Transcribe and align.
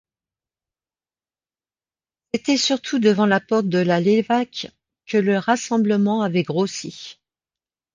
C’était 2.33 2.57
surtout 2.57 2.97
devant 2.97 3.27
la 3.27 3.39
porte 3.39 3.67
de 3.67 3.77
la 3.77 4.01
Levaque 4.01 4.71
que 5.05 5.17
le 5.17 5.37
rassemblement 5.37 6.23
avait 6.23 6.41
grossi. 6.41 7.19